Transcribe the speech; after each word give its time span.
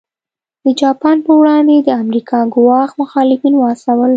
د 0.63 0.65
جاپان 0.81 1.17
پر 1.25 1.33
وړاندې 1.39 1.75
د 1.81 1.89
امریکا 2.03 2.39
ګواښ 2.55 2.89
مخالفین 3.01 3.53
وهڅول. 3.57 4.09